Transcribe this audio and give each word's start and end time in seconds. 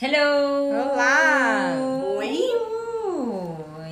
Hello! 0.00 0.70
Olá! 0.70 1.74
Oi! 2.18 2.38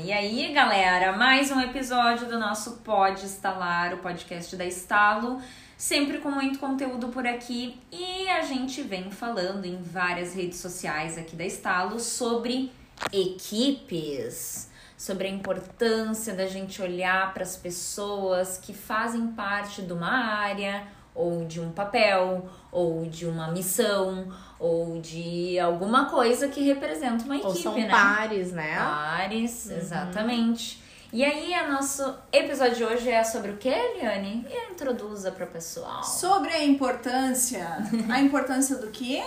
E 0.04 0.12
aí, 0.12 0.52
galera, 0.52 1.16
mais 1.16 1.50
um 1.50 1.60
episódio 1.60 2.28
do 2.28 2.38
nosso 2.38 2.76
Pode 2.84 3.26
Estalar, 3.26 3.92
o 3.92 3.98
podcast 3.98 4.54
da 4.54 4.64
Estalo, 4.64 5.42
sempre 5.76 6.18
com 6.18 6.30
muito 6.30 6.60
conteúdo 6.60 7.08
por 7.08 7.26
aqui. 7.26 7.80
E 7.90 8.28
a 8.28 8.42
gente 8.42 8.82
vem 8.82 9.10
falando 9.10 9.64
em 9.64 9.82
várias 9.82 10.32
redes 10.32 10.60
sociais 10.60 11.18
aqui 11.18 11.34
da 11.34 11.44
Estalo 11.44 11.98
sobre 11.98 12.70
equipes, 13.12 14.70
sobre 14.96 15.26
a 15.26 15.30
importância 15.32 16.34
da 16.34 16.46
gente 16.46 16.80
olhar 16.80 17.34
para 17.34 17.42
as 17.42 17.56
pessoas 17.56 18.58
que 18.58 18.72
fazem 18.72 19.32
parte 19.32 19.82
de 19.82 19.92
uma 19.92 20.38
área 20.38 20.86
ou 21.16 21.46
de 21.46 21.60
um 21.60 21.72
papel, 21.72 22.46
ou 22.70 23.06
de 23.06 23.26
uma 23.26 23.50
missão, 23.50 24.28
ou 24.60 25.00
de 25.00 25.58
alguma 25.58 26.10
coisa 26.10 26.46
que 26.46 26.60
representa 26.60 27.24
uma 27.24 27.36
equipe, 27.36 27.48
ou 27.48 27.54
são 27.54 27.74
né? 27.74 27.88
pares, 27.88 28.52
né? 28.52 28.76
Pares, 28.76 29.66
uhum. 29.66 29.76
exatamente. 29.78 30.84
E 31.12 31.24
aí, 31.24 31.54
o 31.64 31.72
nosso 31.72 32.14
episódio 32.32 32.76
de 32.76 32.84
hoje 32.84 33.10
é 33.10 33.24
sobre 33.24 33.52
o 33.52 33.56
que, 33.56 33.68
Eliane? 33.68 34.46
E 34.50 34.72
introduza 34.72 35.32
para 35.32 35.44
o 35.44 35.48
pessoal. 35.48 36.02
Sobre 36.02 36.50
a 36.50 36.62
importância. 36.62 37.66
A 38.10 38.20
importância 38.20 38.76
do 38.76 38.88
quê? 38.88 39.22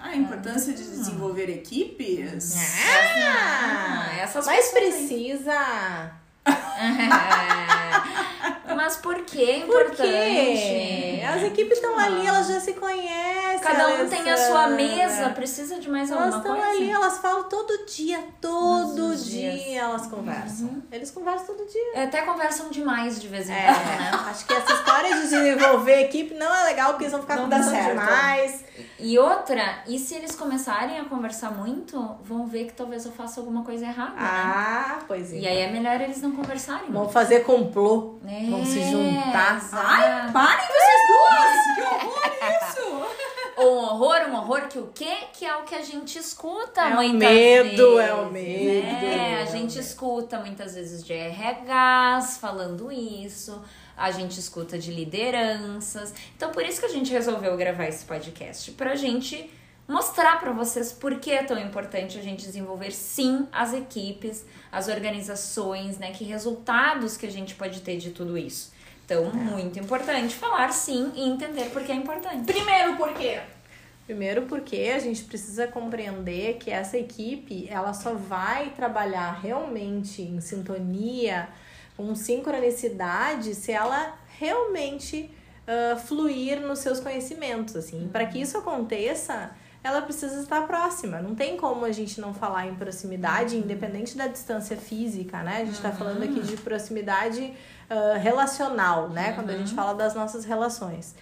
A 0.00 0.16
importância 0.16 0.72
de 0.72 0.82
desenvolver 0.82 1.50
equipes. 1.50 2.54
Ah, 2.56 4.16
essas 4.20 4.46
Mas 4.46 4.70
precisa. 4.70 6.12
Mas 8.84 8.96
por 8.96 9.14
que 9.22 9.42
é 9.42 9.56
importante? 9.60 9.96
Porque 9.96 11.22
as 11.26 11.42
equipes 11.42 11.78
estão 11.78 11.98
ali, 11.98 12.26
elas 12.26 12.46
já 12.46 12.60
se 12.60 12.74
conhecem. 12.74 13.58
Cada 13.60 13.88
um 13.88 14.06
tem 14.06 14.30
a 14.30 14.36
sua 14.36 14.66
mesa, 14.68 15.30
precisa 15.30 15.80
de 15.80 15.88
mais 15.88 16.12
alguma 16.12 16.28
elas 16.28 16.42
coisa? 16.42 16.58
Elas 16.58 16.72
estão 16.72 16.82
ali, 16.82 16.90
elas 16.90 17.18
falam 17.18 17.48
todo 17.48 17.86
dia, 17.86 18.22
todo 18.42 19.16
dia 19.16 19.52
dias. 19.52 19.76
elas 19.82 20.06
conversam. 20.06 20.66
Uhum. 20.66 20.82
Eles 20.92 21.10
conversam 21.10 21.46
todo 21.46 21.66
dia. 21.66 22.02
Até 22.02 22.20
conversam 22.20 22.68
demais 22.68 23.18
de 23.18 23.26
vez 23.26 23.48
em 23.48 23.54
é, 23.54 23.64
quando, 23.64 23.86
né? 23.86 24.10
Acho 24.28 24.44
que 24.44 24.52
essa 24.52 24.74
história 24.74 25.14
de 25.14 25.20
desenvolver 25.22 26.00
equipe 26.02 26.34
não 26.34 26.54
é 26.54 26.64
legal, 26.64 26.90
porque 26.90 27.04
eles 27.04 27.12
vão 27.12 27.22
ficar 27.22 27.36
não 27.36 27.44
conversando 27.44 27.88
demais. 27.88 28.64
E 29.04 29.18
outra, 29.18 29.82
e 29.86 29.98
se 29.98 30.14
eles 30.14 30.34
começarem 30.34 30.98
a 30.98 31.04
conversar 31.04 31.50
muito, 31.50 32.16
vão 32.22 32.46
ver 32.46 32.64
que 32.64 32.72
talvez 32.72 33.04
eu 33.04 33.12
faça 33.12 33.38
alguma 33.38 33.62
coisa 33.62 33.84
errada, 33.84 34.14
ah, 34.16 34.96
né? 34.96 35.04
pois 35.06 35.30
é. 35.30 35.36
E 35.36 35.46
aí 35.46 35.58
é 35.58 35.70
melhor 35.70 36.00
eles 36.00 36.22
não 36.22 36.32
conversarem. 36.32 36.90
Vão 36.90 37.06
fazer 37.10 37.40
complô. 37.40 38.18
É, 38.26 38.48
vão 38.48 38.64
se 38.64 38.82
juntar. 38.82 39.58
Exato. 39.58 39.86
Ai, 39.86 40.32
parem 40.32 40.66
vocês 40.66 41.02
duas! 41.10 41.74
Que 41.74 41.82
horror 41.82 42.32
isso! 42.62 43.24
Um 43.56 43.76
horror, 43.76 44.28
um 44.28 44.34
horror 44.34 44.62
que 44.66 44.80
o 44.80 44.90
quê? 44.92 45.14
Que 45.32 45.46
é 45.46 45.54
o 45.54 45.62
que 45.62 45.76
a 45.76 45.82
gente 45.82 46.18
escuta 46.18 46.80
é 46.80 46.92
muitas 46.92 47.14
o 47.14 47.16
medo, 47.18 47.94
vezes. 47.94 48.10
É 48.10 48.14
o 48.14 48.30
medo, 48.30 49.06
né? 49.06 49.42
A 49.42 49.44
gente 49.44 49.78
escuta 49.78 50.40
muitas 50.40 50.74
vezes 50.74 51.04
de 51.04 51.12
RHs 51.12 52.38
falando 52.38 52.90
isso. 52.90 53.62
A 53.96 54.10
gente 54.10 54.38
escuta 54.38 54.78
de 54.78 54.90
lideranças. 54.90 56.14
Então, 56.36 56.50
por 56.50 56.64
isso 56.64 56.80
que 56.80 56.86
a 56.86 56.90
gente 56.90 57.12
resolveu 57.12 57.56
gravar 57.56 57.86
esse 57.86 58.04
podcast. 58.04 58.70
Pra 58.72 58.94
gente 58.94 59.50
mostrar 59.86 60.40
para 60.40 60.52
vocês 60.52 60.92
por 60.92 61.20
que 61.20 61.30
é 61.30 61.42
tão 61.42 61.58
importante 61.58 62.18
a 62.18 62.22
gente 62.22 62.44
desenvolver 62.44 62.90
sim 62.92 63.46
as 63.52 63.72
equipes, 63.72 64.44
as 64.72 64.88
organizações, 64.88 65.98
né? 65.98 66.10
Que 66.12 66.24
resultados 66.24 67.16
que 67.16 67.26
a 67.26 67.30
gente 67.30 67.54
pode 67.54 67.80
ter 67.80 67.98
de 67.98 68.10
tudo 68.10 68.36
isso. 68.36 68.72
Então, 69.04 69.26
é. 69.26 69.32
muito 69.32 69.78
importante 69.78 70.34
falar 70.34 70.72
sim 70.72 71.12
e 71.14 71.28
entender 71.28 71.70
por 71.70 71.82
que 71.84 71.92
é 71.92 71.94
importante. 71.94 72.44
Primeiro, 72.44 72.96
por 72.96 73.12
quê? 73.12 73.40
Primeiro 74.06 74.42
porque 74.42 74.92
a 74.94 74.98
gente 74.98 75.24
precisa 75.24 75.66
compreender 75.66 76.58
que 76.58 76.70
essa 76.70 76.98
equipe, 76.98 77.66
ela 77.70 77.94
só 77.94 78.12
vai 78.12 78.70
trabalhar 78.70 79.40
realmente 79.42 80.20
em 80.20 80.40
sintonia, 80.42 81.48
com 81.96 82.14
sincronicidade, 82.14 83.54
se 83.54 83.72
ela 83.72 84.14
realmente 84.38 85.30
uh, 85.64 85.98
fluir 85.98 86.60
nos 86.60 86.80
seus 86.80 87.00
conhecimentos, 87.00 87.76
assim. 87.76 88.08
Para 88.12 88.26
que 88.26 88.40
isso 88.40 88.58
aconteça, 88.58 89.52
ela 89.82 90.00
precisa 90.02 90.40
estar 90.40 90.66
próxima. 90.66 91.20
Não 91.20 91.34
tem 91.34 91.56
como 91.56 91.84
a 91.84 91.92
gente 91.92 92.20
não 92.20 92.32
falar 92.32 92.66
em 92.66 92.74
proximidade, 92.74 93.56
independente 93.56 94.16
da 94.16 94.26
distância 94.26 94.76
física, 94.76 95.42
né? 95.42 95.58
A 95.58 95.64
gente 95.64 95.74
está 95.74 95.92
falando 95.92 96.22
aqui 96.22 96.40
de 96.40 96.56
proximidade 96.56 97.42
uh, 97.90 98.18
relacional, 98.18 99.10
né? 99.10 99.32
Quando 99.32 99.50
a 99.50 99.56
gente 99.56 99.74
fala 99.74 99.94
das 99.94 100.14
nossas 100.14 100.44
relações. 100.44 101.14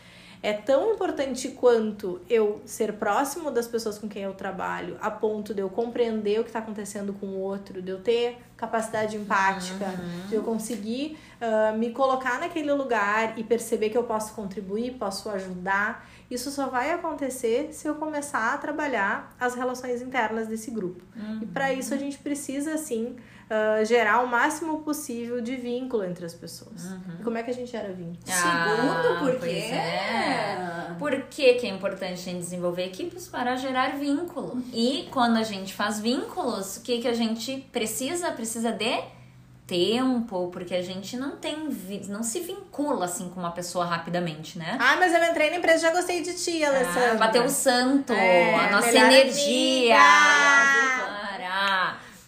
É 0.44 0.53
tão 0.53 0.94
importante 0.94 1.50
quanto 1.50 2.21
eu 2.28 2.61
ser 2.66 2.94
próximo 2.94 3.49
das 3.49 3.69
pessoas 3.69 3.97
com 3.97 4.09
quem 4.09 4.25
eu 4.25 4.34
trabalho, 4.34 4.99
a 5.00 5.09
ponto 5.09 5.55
de 5.55 5.61
eu 5.61 5.71
compreender 5.71 6.41
o 6.41 6.43
que 6.43 6.49
está 6.49 6.59
acontecendo 6.59 7.12
com 7.12 7.27
o 7.27 7.38
outro, 7.38 7.81
de 7.81 7.93
eu 7.93 8.00
ter 8.00 8.38
capacidade 8.62 9.17
empática, 9.17 9.87
uhum. 9.87 10.28
de 10.28 10.37
eu 10.37 10.43
conseguir 10.45 11.19
uh, 11.41 11.77
me 11.77 11.91
colocar 11.91 12.39
naquele 12.39 12.73
lugar 12.73 13.37
e 13.37 13.43
perceber 13.43 13.91
que 13.91 13.99
eu 13.99 14.05
posso 14.05 14.34
contribuir, 14.34 14.93
posso 14.93 15.28
ajudar. 15.31 16.09
Isso 16.31 16.49
só 16.53 16.69
vai 16.69 16.93
acontecer 16.93 17.71
se 17.73 17.89
eu 17.89 17.97
começar 17.97 18.55
a 18.55 18.59
trabalhar 18.59 19.34
as 19.41 19.56
relações 19.56 20.00
internas 20.00 20.47
desse 20.47 20.71
grupo. 20.71 21.03
Uhum. 21.17 21.41
E 21.43 21.47
para 21.47 21.73
isso 21.73 21.93
a 21.93 21.97
gente 21.97 22.19
precisa, 22.19 22.78
sim, 22.78 23.17
Uh, 23.43 23.84
gerar 23.84 24.21
o 24.21 24.27
máximo 24.27 24.81
possível 24.81 25.43
de 25.43 25.56
vínculo 25.56 26.05
entre 26.05 26.25
as 26.25 26.33
pessoas. 26.33 26.84
Uhum. 26.84 27.00
E 27.21 27.23
como 27.23 27.37
é 27.37 27.43
que 27.43 27.50
a 27.50 27.53
gente 27.53 27.71
gera 27.71 27.93
vínculo? 27.93 28.19
Ah, 28.27 29.03
Segundo, 29.05 29.19
porque 29.19 29.50
é. 29.50 30.83
Por 30.99 31.23
que, 31.23 31.55
que 31.55 31.67
é 31.67 31.71
importante 31.71 32.12
a 32.12 32.17
gente 32.17 32.39
desenvolver 32.39 32.84
equipes 32.84 33.27
para 33.27 33.56
gerar 33.56 33.99
vínculo? 33.99 34.62
E 34.73 35.09
quando 35.11 35.37
a 35.37 35.43
gente 35.43 35.75
faz 35.75 35.99
vínculos, 35.99 36.77
o 36.77 36.83
que, 36.83 37.00
que 37.00 37.09
a 37.09 37.12
gente 37.12 37.67
precisa? 37.73 38.31
Precisa 38.31 38.52
de 38.61 39.03
tempo, 39.67 40.51
porque 40.53 40.75
a 40.75 40.83
gente 40.83 41.17
não 41.17 41.37
tem, 41.37 41.57
não 42.09 42.23
se 42.23 42.41
vincula 42.41 43.07
assim 43.07 43.31
com 43.31 43.41
uma 43.41 43.53
pessoa 43.53 43.85
rapidamente, 43.85 44.59
né? 44.59 44.77
Ah, 44.79 44.97
mas 44.99 45.15
eu 45.15 45.25
entrei 45.25 45.51
na 45.51 45.57
empresa 45.57 45.79
e 45.79 45.81
já 45.81 45.93
gostei 45.93 46.21
de 46.23 46.35
ti, 46.35 46.62
Alessandra. 46.62 47.12
Ah, 47.12 47.17
bateu 47.17 47.45
o 47.45 47.49
santo, 47.49 48.12
é, 48.12 48.55
a 48.55 48.71
nossa 48.71 48.91
energia. 48.91 49.97
Amiga. 49.97 51.02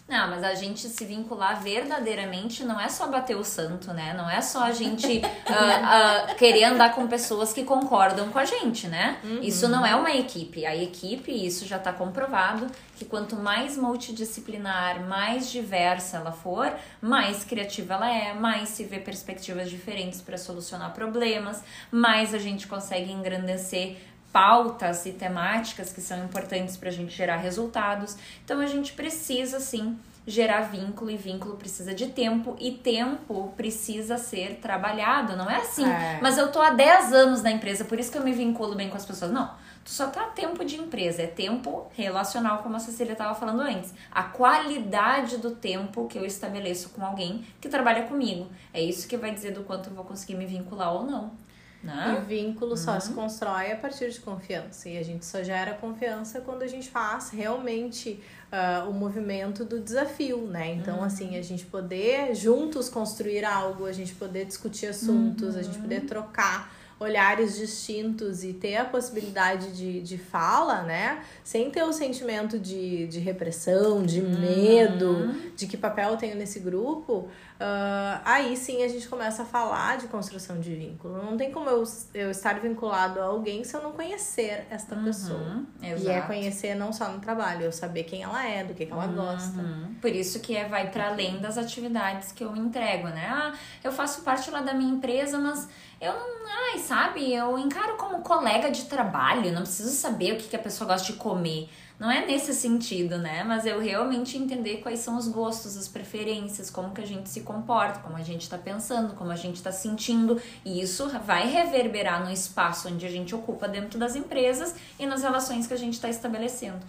Não, 0.07 0.29
mas 0.29 0.43
a 0.43 0.53
gente 0.53 0.87
se 0.87 1.03
vincular 1.03 1.63
verdadeiramente 1.63 2.63
não 2.63 2.79
é 2.79 2.87
só 2.89 3.07
bater 3.07 3.35
o 3.35 3.43
santo, 3.43 3.91
né? 3.91 4.13
Não 4.13 4.29
é 4.29 4.39
só 4.39 4.63
a 4.63 4.71
gente 4.71 5.17
uh, 5.17 5.21
uh, 6.31 6.35
querer 6.35 6.65
andar 6.65 6.93
com 6.93 7.07
pessoas 7.07 7.51
que 7.51 7.63
concordam 7.63 8.29
com 8.29 8.37
a 8.37 8.45
gente, 8.45 8.87
né? 8.87 9.17
Uhum. 9.23 9.39
Isso 9.41 9.67
não 9.67 9.83
é 9.83 9.95
uma 9.95 10.11
equipe. 10.11 10.63
A 10.63 10.75
equipe, 10.75 11.31
isso 11.31 11.65
já 11.65 11.77
está 11.77 11.91
comprovado, 11.91 12.67
que 12.95 13.03
quanto 13.03 13.35
mais 13.35 13.77
multidisciplinar, 13.77 15.01
mais 15.07 15.49
diversa 15.49 16.17
ela 16.17 16.31
for, 16.31 16.71
mais 17.01 17.43
criativa 17.43 17.95
ela 17.95 18.13
é, 18.13 18.31
mais 18.35 18.69
se 18.69 18.83
vê 18.83 18.99
perspectivas 18.99 19.71
diferentes 19.71 20.21
para 20.21 20.37
solucionar 20.37 20.93
problemas, 20.93 21.63
mais 21.91 22.31
a 22.31 22.37
gente 22.37 22.67
consegue 22.67 23.11
engrandecer 23.11 23.97
pautas 24.35 25.05
e 25.05 25.13
temáticas 25.13 25.93
que 25.93 26.01
são 26.01 26.21
importantes 26.25 26.75
para 26.75 26.89
a 26.89 26.91
gente 26.91 27.15
gerar 27.15 27.37
resultados. 27.37 28.17
Então 28.43 28.59
a 28.59 28.65
gente 28.65 28.91
precisa 28.91 29.61
sim 29.61 29.97
gerar 30.27 30.63
vínculo 30.63 31.09
e 31.09 31.15
vínculo 31.15 31.55
precisa 31.55 31.93
de 31.93 32.07
tempo 32.07 32.53
e 32.59 32.71
tempo 32.71 33.53
precisa 33.55 34.17
ser 34.17 34.55
trabalhado. 34.55 35.37
Não 35.37 35.49
é 35.49 35.55
assim, 35.55 35.85
é. 35.85 36.19
mas 36.21 36.37
eu 36.37 36.51
tô 36.51 36.61
há 36.61 36.71
10 36.71 37.13
anos 37.13 37.41
na 37.41 37.49
empresa, 37.49 37.85
por 37.85 37.97
isso 37.97 38.11
que 38.11 38.17
eu 38.17 38.25
me 38.25 38.33
vinculo 38.33 38.75
bem 38.75 38.89
com 38.89 38.97
as 38.97 39.05
pessoas. 39.05 39.31
Não. 39.31 39.49
Tu 39.85 39.91
só 39.91 40.07
tá 40.07 40.23
tempo 40.23 40.65
de 40.65 40.81
empresa, 40.81 41.21
é 41.21 41.27
tempo 41.27 41.89
relacional, 41.95 42.57
como 42.57 42.75
a 42.75 42.79
Cecília 42.79 43.13
estava 43.13 43.35
falando 43.35 43.61
antes. 43.61 43.93
A 44.11 44.23
qualidade 44.23 45.37
do 45.37 45.51
tempo 45.51 46.07
que 46.09 46.17
eu 46.17 46.25
estabeleço 46.25 46.89
com 46.89 47.05
alguém 47.05 47.45
que 47.61 47.69
trabalha 47.69 48.03
comigo. 48.03 48.49
É 48.73 48.81
isso 48.81 49.07
que 49.07 49.15
vai 49.15 49.31
dizer 49.31 49.51
do 49.51 49.63
quanto 49.63 49.89
eu 49.89 49.95
vou 49.95 50.03
conseguir 50.03 50.35
me 50.35 50.45
vincular 50.45 50.93
ou 50.93 51.05
não. 51.05 51.45
Né? 51.85 52.19
E 52.19 52.25
vínculo 52.25 52.71
uhum. 52.71 52.77
só 52.77 52.99
se 52.99 53.13
constrói 53.13 53.71
a 53.71 53.75
partir 53.75 54.09
de 54.09 54.19
confiança. 54.19 54.89
E 54.89 54.97
a 54.97 55.03
gente 55.03 55.23
só 55.23 55.43
gera 55.43 55.75
confiança 55.75 56.41
quando 56.41 56.63
a 56.63 56.67
gente 56.67 56.89
faz 56.89 57.29
realmente 57.29 58.19
uh, 58.51 58.89
o 58.89 58.93
movimento 58.93 59.63
do 59.63 59.79
desafio, 59.79 60.47
né? 60.47 60.73
Então, 60.73 60.97
uhum. 60.97 61.03
assim, 61.03 61.37
a 61.37 61.43
gente 61.43 61.65
poder 61.65 62.33
juntos 62.33 62.89
construir 62.89 63.45
algo, 63.45 63.85
a 63.85 63.93
gente 63.93 64.15
poder 64.15 64.45
discutir 64.45 64.87
assuntos, 64.87 65.53
uhum. 65.53 65.59
a 65.59 65.63
gente 65.63 65.77
poder 65.77 66.01
trocar 66.01 66.74
olhares 66.99 67.57
distintos 67.57 68.43
e 68.43 68.53
ter 68.53 68.77
a 68.77 68.85
possibilidade 68.85 69.75
de, 69.75 70.01
de 70.01 70.17
fala, 70.17 70.81
né? 70.83 71.23
Sem 71.43 71.69
ter 71.69 71.83
o 71.83 71.91
sentimento 71.91 72.57
de, 72.57 73.07
de 73.07 73.19
repressão, 73.19 74.03
de 74.03 74.21
medo, 74.21 75.35
de 75.55 75.67
que 75.67 75.75
papel 75.75 76.11
eu 76.11 76.17
tenho 76.17 76.35
nesse 76.35 76.59
grupo, 76.59 77.29
Uh, 77.55 78.19
aí 78.25 78.57
sim 78.57 78.83
a 78.83 78.87
gente 78.89 79.07
começa 79.07 79.43
a 79.43 79.45
falar 79.45 79.97
de 79.97 80.07
construção 80.07 80.59
de 80.59 80.75
vínculo. 80.75 81.23
Não 81.23 81.37
tem 81.37 81.53
como 81.53 81.69
eu, 81.69 81.83
eu 82.13 82.29
estar 82.29 82.59
vinculado 82.59 83.21
a 83.21 83.23
alguém 83.23 83.63
se 83.63 83.73
eu 83.73 83.81
não 83.81 83.93
conhecer 83.93 84.67
esta 84.69 84.93
Uhum, 84.93 85.05
pessoa. 85.05 85.63
E 85.81 85.85
é 85.85 85.93
exato. 85.93 86.27
conhecer 86.27 86.75
não 86.75 86.91
só 86.91 87.07
no 87.07 87.19
trabalho, 87.19 87.63
eu 87.63 87.71
saber 87.71 88.03
quem 88.03 88.23
ela 88.23 88.45
é, 88.45 88.61
do 88.65 88.73
que, 88.73 88.85
que 88.85 88.91
ela 88.91 89.07
gosta. 89.07 89.61
Uhum. 89.61 89.95
Por 90.01 90.09
isso 90.09 90.41
que 90.41 90.53
é, 90.53 90.67
vai 90.67 90.91
para 90.91 91.07
além 91.07 91.39
das 91.39 91.57
atividades 91.57 92.33
que 92.33 92.43
eu 92.43 92.53
entrego, 92.57 93.07
né? 93.07 93.25
Ah, 93.31 93.53
eu 93.81 93.91
faço 93.93 94.21
parte 94.23 94.51
lá 94.51 94.59
da 94.59 94.73
minha 94.73 94.91
empresa, 94.91 95.37
mas 95.37 95.69
eu 96.01 96.13
não, 96.13 96.47
ai, 96.73 96.79
sabe, 96.79 97.33
eu 97.33 97.57
encaro 97.57 97.95
como 97.97 98.21
colega 98.21 98.69
de 98.69 98.85
trabalho, 98.85 99.51
não 99.51 99.61
preciso 99.61 99.91
saber 99.91 100.33
o 100.33 100.37
que, 100.37 100.47
que 100.49 100.55
a 100.55 100.59
pessoa 100.59 100.87
gosta 100.87 101.11
de 101.11 101.17
comer. 101.17 101.69
Não 101.97 102.11
é 102.11 102.25
nesse 102.25 102.53
sentido, 102.53 103.17
né? 103.17 103.41
Mas 103.45 103.65
eu 103.65 103.79
realmente 103.79 104.37
entender 104.37 104.77
quais 104.77 104.99
são 104.99 105.15
os 105.17 105.29
gostos, 105.29 105.77
as 105.77 105.87
preferências, 105.87 106.69
como 106.69 106.93
que 106.93 106.99
a 106.99 107.07
gente 107.07 107.29
se 107.29 107.39
comporta, 107.39 107.99
como 107.99 108.17
a 108.17 108.21
gente 108.21 108.49
tá 108.49 108.57
pensando, 108.57 109.13
como 109.13 109.31
a 109.31 109.35
gente 109.37 109.63
tá 109.63 109.71
sentindo. 109.71 110.41
E 110.65 110.81
isso 110.81 111.09
vai 111.25 111.47
reverberar 111.47 112.25
no 112.25 112.31
espaço 112.31 112.89
onde 112.89 113.05
a 113.05 113.09
gente 113.09 113.33
ocupa 113.33 113.65
dentro 113.65 113.97
das 113.97 114.13
empresas 114.13 114.75
e 114.99 115.05
nas 115.05 115.23
relações 115.23 115.67
que 115.67 115.73
a 115.73 115.77
gente 115.77 115.97
tá 115.97 116.09
estabelecendo. 116.09 116.85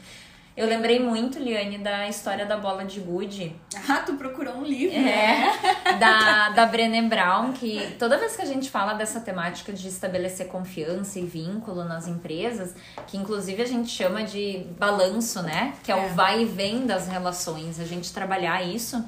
Eu 0.56 0.67
lembrei 0.67 0.99
muito, 0.99 1.38
Liane, 1.38 1.76
da 1.79 2.08
história 2.08 2.47
da 2.47 2.56
bola 2.56 2.85
de 2.85 2.99
gude. 3.00 3.55
Ah, 3.88 4.03
tu 4.05 4.14
procurou 4.14 4.55
um 4.56 4.64
livro. 4.64 4.97
É, 4.97 5.53
da, 6.00 6.49
da 6.49 6.67
Brené 6.67 7.03
Brown, 7.03 7.53
que 7.53 7.94
toda 7.99 8.19
vez 8.19 8.35
que 8.35 8.43
a 8.43 8.47
gente 8.47 8.69
fala 8.70 8.94
dessa 8.94 9.20
temática 9.20 9.73
de 9.73 9.87
estabelecer 9.87 10.49
confiança 10.49 11.20
e 11.20 11.25
vínculo 11.25 11.85
nas 11.85 12.08
empresas, 12.08 12.75
que 13.06 13.17
inclusive 13.17 13.62
a 13.62 13.67
gente 13.67 13.88
chama 13.91 14.25
de 14.25 14.67
balanço, 14.79 15.41
né? 15.43 15.75
Que 15.85 15.93
é, 15.93 15.94
É. 15.99 16.06
o 16.06 16.14
vai 16.14 16.43
e 16.43 16.44
vem 16.47 16.85
das 16.87 17.06
relações, 17.06 17.79
a 17.79 17.85
gente 17.85 18.12
trabalhar 18.12 18.62
isso. 18.62 19.05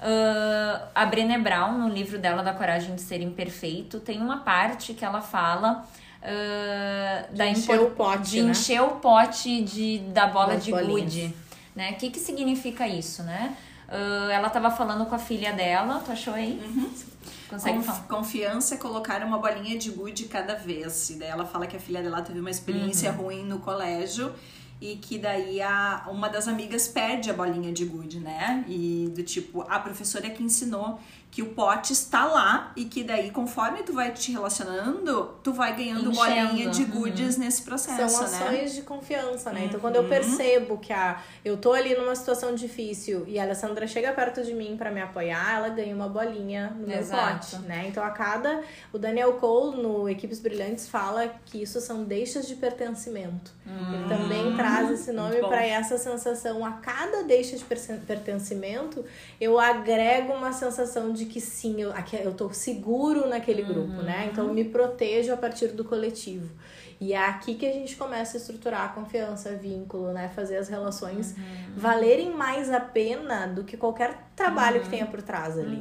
Ah, 0.00 0.88
a 0.94 1.06
Brené 1.06 1.38
Brown, 1.38 1.78
no 1.78 1.88
livro 1.88 2.18
dela 2.18 2.42
da 2.42 2.52
Coragem 2.52 2.94
de 2.94 3.00
Ser 3.02 3.20
Imperfeito, 3.20 4.00
tem 4.00 4.20
uma 4.20 4.38
parte 4.38 4.92
que 4.94 5.04
ela 5.04 5.20
fala 5.20 5.84
ah, 6.26 7.26
da 7.30 7.46
encher 7.46 7.80
o 7.80 7.90
pote, 7.90 8.30
de 8.30 8.42
né? 8.42 8.50
encher 8.50 8.80
o 8.82 8.88
pote 8.96 9.62
de, 9.62 9.98
da 10.12 10.26
bola 10.26 10.54
Das 10.54 10.64
de 10.64 10.70
bolinhas. 10.70 11.04
gude. 11.14 11.34
Né? 11.74 11.92
O 11.92 11.96
que, 11.96 12.10
que 12.10 12.18
significa 12.18 12.86
isso, 12.88 13.22
né? 13.22 13.56
Ah, 13.88 14.28
ela 14.32 14.50
tava 14.50 14.70
falando 14.70 15.06
com 15.06 15.14
a 15.14 15.18
filha 15.18 15.52
dela, 15.52 16.02
tu 16.04 16.10
achou 16.12 16.34
aí? 16.34 16.60
Consegue 17.48 17.76
Conf- 17.78 17.86
falar? 17.86 18.02
Confiança 18.08 18.74
é 18.74 18.78
colocar 18.78 19.22
uma 19.22 19.38
bolinha 19.38 19.78
de 19.78 19.90
gude 19.90 20.24
cada 20.24 20.54
vez. 20.56 21.10
E 21.10 21.14
daí 21.14 21.28
ela 21.28 21.44
fala 21.46 21.66
que 21.66 21.76
a 21.76 21.80
filha 21.80 22.02
dela 22.02 22.20
teve 22.22 22.40
uma 22.40 22.50
experiência 22.50 23.12
Uhum. 23.12 23.16
ruim 23.18 23.44
no 23.44 23.60
colégio 23.60 24.32
e 24.80 24.96
que 24.96 25.16
daí 25.16 25.62
a, 25.62 26.04
uma 26.10 26.28
das 26.28 26.48
amigas 26.48 26.88
perde 26.88 27.30
a 27.30 27.32
bolinha 27.32 27.72
de 27.72 27.84
gude, 27.84 28.18
né? 28.18 28.64
E 28.66 29.10
do 29.14 29.22
tipo, 29.22 29.62
a 29.68 29.78
professora 29.78 30.28
que 30.28 30.42
ensinou 30.42 30.98
que 31.30 31.42
o 31.42 31.52
pote 31.52 31.92
está 31.92 32.24
lá 32.24 32.72
e 32.74 32.86
que 32.86 33.04
daí, 33.04 33.30
conforme 33.30 33.82
tu 33.82 33.92
vai 33.92 34.10
te 34.10 34.32
relacionando, 34.32 35.34
tu 35.42 35.52
vai 35.52 35.76
ganhando 35.76 36.10
Enchendo. 36.10 36.46
bolinha 36.46 36.70
de 36.70 36.84
gudes 36.84 37.36
nesse 37.36 37.60
processo, 37.60 38.08
São 38.08 38.26
né? 38.26 38.46
ações 38.46 38.74
de 38.74 38.80
confiança, 38.80 39.52
né? 39.52 39.66
Então, 39.66 39.78
quando 39.78 39.96
eu 39.96 40.08
percebo 40.08 40.78
que 40.78 40.94
a, 40.94 41.20
eu 41.44 41.58
tô 41.58 41.74
ali 41.74 41.94
numa 41.94 42.14
situação 42.14 42.54
difícil 42.54 43.24
e 43.26 43.38
a 43.38 43.42
Alessandra 43.42 43.86
chega 43.86 44.12
perto 44.12 44.42
de 44.42 44.54
mim 44.54 44.76
pra 44.78 44.90
me 44.90 45.02
apoiar, 45.02 45.56
ela 45.56 45.68
ganha 45.68 45.94
uma 45.94 46.08
bolinha 46.08 46.70
no 46.70 46.86
meu 46.86 46.98
Exato. 46.98 47.50
pote, 47.50 47.62
né? 47.66 47.86
Então, 47.86 48.02
a 48.02 48.10
cada... 48.10 48.62
O 48.90 48.98
Daniel 48.98 49.34
Cole, 49.34 49.82
no 49.82 50.08
Equipes 50.08 50.40
Brilhantes, 50.40 50.88
fala 50.88 51.28
que 51.44 51.60
isso 51.60 51.82
são 51.82 52.04
deixas 52.04 52.48
de 52.48 52.54
pertencimento. 52.54 53.52
Ele 53.66 54.08
também 54.08 54.56
traz 54.56 54.90
esse 54.90 55.12
nome 55.12 55.36
pra 55.40 55.62
essa 55.62 55.98
sensação. 55.98 56.64
A 56.64 56.72
cada 56.72 57.24
deixa 57.24 57.56
de 57.56 57.64
pertencimento, 57.64 59.04
eu 59.40 59.58
agrego 59.58 60.32
uma 60.32 60.52
sensação 60.52 61.12
de 61.16 61.24
que 61.24 61.40
sim, 61.40 61.80
eu, 61.80 61.90
aqui, 61.92 62.16
eu 62.16 62.32
tô 62.34 62.52
seguro 62.52 63.28
naquele 63.28 63.62
grupo, 63.62 64.02
né? 64.02 64.28
Então 64.30 64.46
eu 64.46 64.54
me 64.54 64.64
protejo 64.64 65.32
a 65.32 65.36
partir 65.36 65.68
do 65.68 65.84
coletivo. 65.84 66.48
E 67.00 67.12
é 67.12 67.18
aqui 67.18 67.54
que 67.54 67.66
a 67.66 67.72
gente 67.72 67.94
começa 67.96 68.36
a 68.36 68.38
estruturar 68.40 68.84
a 68.84 68.88
confiança, 68.88 69.50
vínculo, 69.54 70.12
né? 70.12 70.28
Fazer 70.28 70.56
as 70.56 70.68
relações 70.68 71.34
valerem 71.76 72.30
mais 72.30 72.70
a 72.70 72.80
pena 72.80 73.46
do 73.46 73.64
que 73.64 73.76
qualquer 73.76 74.28
trabalho 74.36 74.80
que 74.80 74.88
tenha 74.88 75.06
por 75.06 75.20
trás 75.22 75.58
ali. 75.58 75.76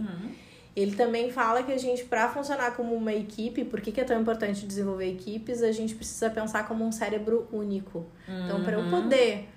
Ele 0.75 0.93
também 0.93 1.31
fala 1.31 1.63
que 1.63 1.71
a 1.71 1.77
gente, 1.77 2.03
para 2.03 2.27
funcionar 2.27 2.75
como 2.75 2.93
uma 2.95 3.13
equipe, 3.13 3.63
por 3.63 3.79
que, 3.79 3.93
que 3.93 4.01
é 4.01 4.03
tão 4.03 4.19
importante 4.19 4.65
desenvolver 4.65 5.09
equipes, 5.09 5.63
a 5.63 5.71
gente 5.71 5.95
precisa 5.95 6.29
pensar 6.29 6.67
como 6.67 6.83
um 6.83 6.91
cérebro 6.91 7.47
único. 7.51 8.07
Então, 8.45 8.61
para 8.63 8.73
eu 8.73 8.89
poder. 8.89 9.49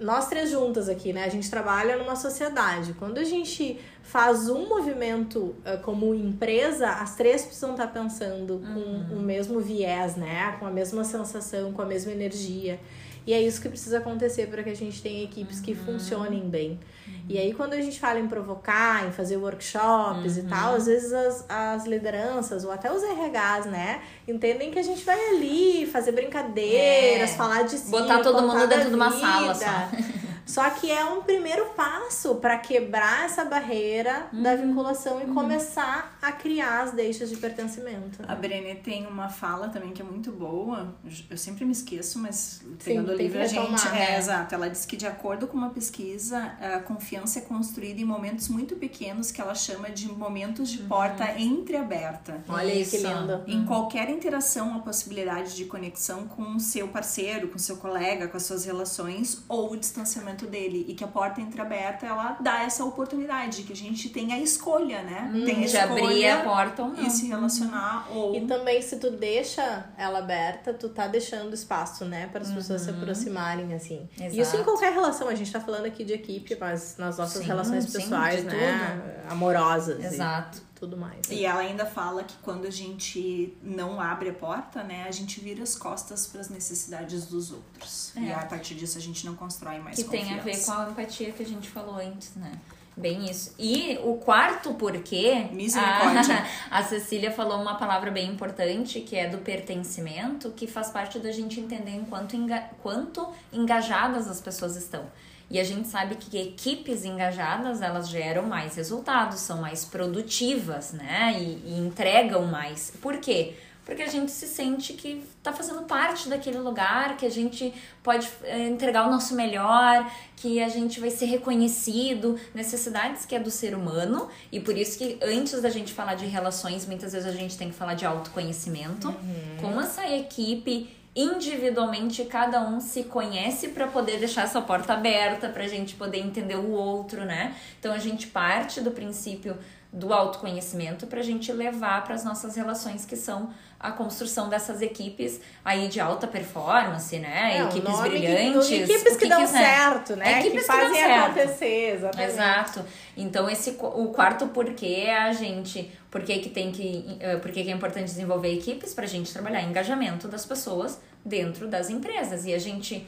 Nós 0.00 0.28
três 0.28 0.50
juntas 0.50 0.88
aqui, 0.88 1.12
né? 1.12 1.24
A 1.24 1.28
gente 1.28 1.50
trabalha 1.50 1.96
numa 1.96 2.14
sociedade. 2.14 2.94
Quando 2.94 3.18
a 3.18 3.24
gente 3.24 3.80
faz 4.02 4.48
um 4.48 4.68
movimento 4.68 5.56
eh, 5.64 5.76
como 5.78 6.14
empresa, 6.14 6.88
as 6.88 7.16
três 7.16 7.42
precisam 7.42 7.72
estar 7.72 7.88
pensando 7.88 8.60
com 8.60 9.16
o 9.16 9.20
mesmo 9.20 9.58
viés, 9.58 10.14
né? 10.16 10.56
Com 10.60 10.66
a 10.66 10.70
mesma 10.70 11.02
sensação, 11.02 11.72
com 11.72 11.82
a 11.82 11.86
mesma 11.86 12.12
energia. 12.12 12.78
E 13.28 13.32
é 13.34 13.42
isso 13.42 13.60
que 13.60 13.68
precisa 13.68 13.98
acontecer 13.98 14.46
para 14.46 14.62
que 14.62 14.70
a 14.70 14.74
gente 14.74 15.02
tenha 15.02 15.22
equipes 15.22 15.60
que 15.60 15.74
funcionem 15.74 16.48
bem. 16.48 16.80
E 17.28 17.36
aí, 17.36 17.52
quando 17.52 17.74
a 17.74 17.80
gente 17.82 18.00
fala 18.00 18.18
em 18.18 18.26
provocar, 18.26 19.06
em 19.06 19.12
fazer 19.12 19.36
workshops 19.36 20.38
e 20.38 20.44
tal, 20.44 20.76
às 20.76 20.86
vezes 20.86 21.12
as, 21.12 21.44
as 21.46 21.84
lideranças 21.86 22.64
ou 22.64 22.72
até 22.72 22.90
os 22.90 23.02
RHs, 23.02 23.66
né, 23.66 24.00
entendem 24.26 24.70
que 24.70 24.78
a 24.78 24.82
gente 24.82 25.04
vai 25.04 25.20
ali 25.28 25.84
fazer 25.84 26.12
brincadeiras, 26.12 27.30
É. 27.32 27.34
falar 27.34 27.64
de 27.64 27.76
si, 27.76 27.90
Botar 27.90 28.20
todo 28.22 28.40
mundo 28.40 28.66
dentro 28.66 28.88
de 28.88 28.94
uma 28.94 29.10
sala 29.10 29.52
vida. 29.52 29.90
Só 30.48 30.68
que 30.70 30.90
é 30.90 31.04
um 31.04 31.20
primeiro 31.22 31.66
passo 31.76 32.36
para 32.36 32.56
quebrar 32.56 33.26
essa 33.26 33.44
barreira 33.44 34.28
da 34.32 34.52
Uhum. 34.54 34.68
vinculação 34.68 35.20
e 35.20 35.26
começar 35.26 36.16
a 36.22 36.32
criar 36.32 36.84
as 36.84 36.92
deixas 36.92 37.28
de 37.28 37.36
pertencimento. 37.36 38.18
A 38.26 38.34
Brené 38.34 38.74
tem 38.76 39.06
uma 39.06 39.28
fala 39.28 39.68
também 39.68 39.92
que 39.92 40.00
é 40.00 40.04
muito 40.04 40.32
boa. 40.32 40.94
Eu 41.28 41.36
sempre 41.36 41.66
me 41.66 41.72
esqueço, 41.72 42.18
mas 42.18 42.62
pegando 42.82 43.12
o 43.12 43.16
tem 43.16 43.26
livro 43.26 43.42
a 43.42 43.46
gente. 43.46 43.88
É, 43.88 43.90
né? 43.92 44.18
exato. 44.18 44.54
Ela 44.54 44.70
diz 44.70 44.86
que, 44.86 44.96
de 44.96 45.06
acordo 45.06 45.46
com 45.46 45.56
uma 45.56 45.68
pesquisa, 45.68 46.38
a 46.60 46.80
confiança 46.80 47.40
é 47.40 47.42
construída 47.42 48.00
em 48.00 48.04
momentos 48.04 48.48
muito 48.48 48.74
pequenos 48.76 49.30
que 49.30 49.40
ela 49.42 49.54
chama 49.54 49.90
de 49.90 50.08
momentos 50.10 50.70
de 50.70 50.78
porta 50.78 51.38
entreaberta. 51.38 52.42
Olha 52.48 52.72
aí 52.72 52.86
que 52.86 52.96
Isso. 52.96 53.06
lindo. 53.06 53.42
Em 53.46 53.66
qualquer 53.66 54.08
interação, 54.08 54.74
a 54.74 54.78
possibilidade 54.78 55.54
de 55.54 55.66
conexão 55.66 56.26
com 56.26 56.56
o 56.56 56.60
seu 56.60 56.88
parceiro, 56.88 57.48
com 57.48 57.56
o 57.56 57.60
seu 57.60 57.76
colega, 57.76 58.26
com 58.28 58.36
as 58.38 58.44
suas 58.44 58.64
relações 58.64 59.44
ou 59.46 59.72
o 59.72 59.76
distanciamento 59.76 60.37
dele. 60.46 60.84
E 60.88 60.94
que 60.94 61.04
a 61.04 61.08
porta 61.08 61.40
entreaberta, 61.40 62.06
ela 62.06 62.36
dá 62.40 62.62
essa 62.62 62.84
oportunidade, 62.84 63.62
que 63.62 63.72
a 63.72 63.76
gente 63.76 64.08
tem 64.10 64.32
a 64.32 64.38
escolha, 64.38 65.02
né? 65.02 65.30
tem 65.44 65.64
a 65.64 65.66
De 65.66 65.76
abrir 65.76 66.28
a 66.28 66.42
porta 66.42 66.82
ou 66.82 66.88
não. 66.88 67.06
e 67.06 67.10
se 67.10 67.26
relacionar 67.26 68.08
ou 68.10 68.34
E 68.34 68.42
também, 68.46 68.80
se 68.82 68.96
tu 68.98 69.10
deixa 69.10 69.86
ela 69.96 70.18
aberta, 70.18 70.72
tu 70.74 70.88
tá 70.88 71.06
deixando 71.06 71.52
espaço, 71.54 72.04
né, 72.04 72.28
para 72.32 72.42
as 72.42 72.50
pessoas 72.52 72.82
se 72.82 72.90
aproximarem, 72.90 73.74
assim. 73.74 74.08
Exato. 74.18 74.40
Isso 74.40 74.56
em 74.56 74.64
qualquer 74.64 74.92
relação. 74.92 75.28
A 75.28 75.34
gente 75.34 75.50
tá 75.52 75.60
falando 75.60 75.86
aqui 75.86 76.04
de 76.04 76.12
equipe, 76.12 76.56
mas 76.58 76.96
nas 76.98 77.18
nossas 77.18 77.42
Sim, 77.42 77.48
relações 77.48 77.84
sim, 77.84 77.92
pessoais, 77.92 78.40
de 78.42 78.56
né, 78.56 79.22
amorosas. 79.30 80.04
Exato. 80.04 80.58
E 80.58 80.60
tudo 80.78 80.96
mais. 80.96 81.20
E 81.30 81.44
ela 81.44 81.60
ainda 81.60 81.84
fala 81.84 82.22
que 82.22 82.36
quando 82.42 82.66
a 82.66 82.70
gente 82.70 83.56
não 83.62 84.00
abre 84.00 84.30
a 84.30 84.34
porta, 84.34 84.82
né, 84.82 85.06
a 85.08 85.10
gente 85.10 85.40
vira 85.40 85.62
as 85.62 85.74
costas 85.74 86.26
para 86.26 86.40
as 86.40 86.48
necessidades 86.48 87.26
dos 87.26 87.50
outros. 87.50 88.12
É. 88.16 88.20
E 88.20 88.32
a 88.32 88.46
partir 88.46 88.74
disso 88.74 88.96
a 88.96 89.00
gente 89.00 89.26
não 89.26 89.34
constrói 89.34 89.78
mais 89.78 89.96
Que 89.96 90.04
confiança. 90.04 90.26
tem 90.26 90.38
a 90.38 90.42
ver 90.42 90.64
com 90.64 90.72
a 90.72 90.90
empatia 90.90 91.32
que 91.32 91.42
a 91.42 91.46
gente 91.46 91.68
falou 91.68 91.96
antes, 91.96 92.34
né? 92.36 92.52
Bem 92.96 93.30
isso. 93.30 93.54
E 93.56 93.96
o 94.02 94.16
quarto 94.16 94.74
porquê, 94.74 95.48
Misericórdia. 95.52 96.44
a, 96.68 96.78
a 96.80 96.82
Cecília 96.82 97.30
falou 97.30 97.60
uma 97.60 97.76
palavra 97.76 98.10
bem 98.10 98.28
importante, 98.28 99.00
que 99.00 99.14
é 99.14 99.28
do 99.28 99.38
pertencimento, 99.38 100.50
que 100.50 100.66
faz 100.66 100.90
parte 100.90 101.20
da 101.20 101.30
gente 101.30 101.60
entender 101.60 101.92
enquanto 101.92 102.34
enga, 102.34 102.70
quanto 102.82 103.28
engajadas 103.52 104.28
as 104.28 104.40
pessoas 104.40 104.74
estão. 104.74 105.06
E 105.50 105.58
a 105.58 105.64
gente 105.64 105.88
sabe 105.88 106.16
que 106.16 106.36
equipes 106.36 107.04
engajadas, 107.04 107.80
elas 107.80 108.08
geram 108.08 108.44
mais 108.44 108.76
resultados, 108.76 109.40
são 109.40 109.60
mais 109.60 109.84
produtivas, 109.84 110.92
né? 110.92 111.36
E, 111.38 111.62
e 111.66 111.78
entregam 111.78 112.44
mais. 112.46 112.92
Por 113.00 113.16
quê? 113.18 113.54
Porque 113.88 114.02
a 114.02 114.06
gente 114.06 114.30
se 114.30 114.46
sente 114.46 114.92
que 114.92 115.24
tá 115.42 115.50
fazendo 115.50 115.84
parte 115.84 116.28
daquele 116.28 116.58
lugar, 116.58 117.16
que 117.16 117.24
a 117.24 117.30
gente 117.30 117.72
pode 118.02 118.28
eh, 118.44 118.68
entregar 118.68 119.08
o 119.08 119.10
nosso 119.10 119.34
melhor, 119.34 120.12
que 120.36 120.62
a 120.62 120.68
gente 120.68 121.00
vai 121.00 121.08
ser 121.08 121.24
reconhecido, 121.24 122.38
necessidades 122.54 123.24
que 123.24 123.34
é 123.34 123.40
do 123.40 123.50
ser 123.50 123.74
humano, 123.74 124.28
e 124.52 124.60
por 124.60 124.76
isso 124.76 124.98
que 124.98 125.18
antes 125.22 125.62
da 125.62 125.70
gente 125.70 125.94
falar 125.94 126.16
de 126.16 126.26
relações, 126.26 126.84
muitas 126.84 127.14
vezes 127.14 127.26
a 127.26 127.32
gente 127.32 127.56
tem 127.56 127.70
que 127.70 127.74
falar 127.74 127.94
de 127.94 128.04
autoconhecimento. 128.04 129.10
Com 129.58 129.80
essa 129.80 130.06
equipe, 130.06 130.94
individualmente, 131.18 132.24
cada 132.24 132.60
um 132.60 132.80
se 132.80 133.04
conhece 133.04 133.68
para 133.68 133.88
poder 133.88 134.18
deixar 134.18 134.42
essa 134.42 134.60
porta 134.60 134.92
aberta, 134.92 135.48
pra 135.48 135.66
gente 135.66 135.96
poder 135.96 136.18
entender 136.18 136.54
o 136.54 136.70
outro, 136.70 137.24
né? 137.24 137.56
Então 137.80 137.92
a 137.92 137.98
gente 137.98 138.28
parte 138.28 138.80
do 138.80 138.92
princípio 138.92 139.58
do 139.90 140.12
autoconhecimento 140.12 141.06
para 141.06 141.20
a 141.20 141.22
gente 141.22 141.50
levar 141.50 142.04
para 142.04 142.14
as 142.14 142.22
nossas 142.22 142.54
relações 142.54 143.06
que 143.06 143.16
são 143.16 143.50
a 143.80 143.90
construção 143.90 144.48
dessas 144.48 144.82
equipes 144.82 145.40
aí 145.64 145.88
de 145.88 145.98
alta 145.98 146.26
performance, 146.26 147.16
né? 147.18 147.58
É, 147.58 147.62
equipes 147.62 147.90
nome 147.90 148.10
que- 148.10 148.18
brilhantes. 148.18 148.70
equipes 148.70 149.16
que, 149.16 149.24
o 149.24 149.28
dão 149.28 149.40
né? 149.40 149.46
certo, 149.46 150.16
né? 150.16 150.40
Equipes 150.40 150.52
que 150.52 150.58
que 150.58 150.64
fazem 150.66 150.94
certo. 150.94 151.24
acontecer, 151.24 151.94
exatamente. 151.94 152.30
Exato. 152.30 152.84
Então 153.16 153.48
esse 153.48 153.76
o 153.80 154.08
quarto 154.08 154.48
porquê 154.48 155.04
é 155.06 155.16
a 155.16 155.32
gente, 155.32 155.90
por 156.10 156.22
que 156.22 156.38
que 156.38 156.50
tem 156.50 156.70
que, 156.70 157.16
eh, 157.20 157.36
por 157.36 157.50
que 157.50 157.62
que 157.64 157.70
é 157.70 157.74
importante 157.74 158.06
desenvolver 158.06 158.52
equipes 158.52 158.92
pra 158.92 159.06
gente 159.06 159.32
trabalhar 159.32 159.62
engajamento 159.62 160.28
das 160.28 160.44
pessoas 160.44 161.00
dentro 161.24 161.66
das 161.66 161.88
empresas. 161.88 162.44
E 162.44 162.52
a 162.52 162.58
gente 162.58 163.06